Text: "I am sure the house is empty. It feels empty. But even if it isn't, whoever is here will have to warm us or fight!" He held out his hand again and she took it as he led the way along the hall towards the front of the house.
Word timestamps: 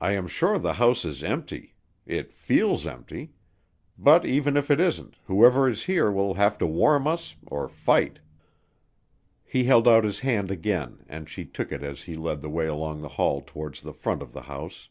"I 0.00 0.10
am 0.14 0.26
sure 0.26 0.58
the 0.58 0.72
house 0.72 1.04
is 1.04 1.22
empty. 1.22 1.76
It 2.04 2.32
feels 2.32 2.84
empty. 2.84 3.30
But 3.96 4.24
even 4.26 4.56
if 4.56 4.72
it 4.72 4.80
isn't, 4.80 5.14
whoever 5.26 5.68
is 5.68 5.84
here 5.84 6.10
will 6.10 6.34
have 6.34 6.58
to 6.58 6.66
warm 6.66 7.06
us 7.06 7.36
or 7.46 7.68
fight!" 7.68 8.18
He 9.44 9.62
held 9.62 9.86
out 9.86 10.02
his 10.02 10.18
hand 10.18 10.50
again 10.50 11.04
and 11.08 11.28
she 11.28 11.44
took 11.44 11.70
it 11.70 11.84
as 11.84 12.02
he 12.02 12.16
led 12.16 12.40
the 12.40 12.50
way 12.50 12.66
along 12.66 13.00
the 13.00 13.08
hall 13.14 13.40
towards 13.46 13.82
the 13.82 13.92
front 13.94 14.20
of 14.20 14.32
the 14.32 14.42
house. 14.42 14.88